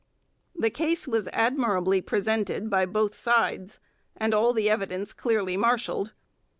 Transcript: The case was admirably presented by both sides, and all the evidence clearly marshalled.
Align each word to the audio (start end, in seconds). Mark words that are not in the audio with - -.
The 0.55 0.71
case 0.71 1.07
was 1.07 1.29
admirably 1.31 2.01
presented 2.01 2.71
by 2.71 2.87
both 2.87 3.13
sides, 3.13 3.79
and 4.17 4.33
all 4.33 4.51
the 4.51 4.67
evidence 4.67 5.13
clearly 5.13 5.57
marshalled. 5.57 6.13